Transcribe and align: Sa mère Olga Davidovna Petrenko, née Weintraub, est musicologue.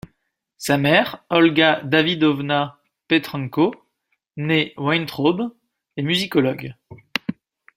Sa 0.57 0.79
mère 0.79 1.23
Olga 1.29 1.83
Davidovna 1.83 2.79
Petrenko, 3.07 3.75
née 4.35 4.73
Weintraub, 4.75 5.55
est 5.95 6.01
musicologue. 6.01 6.73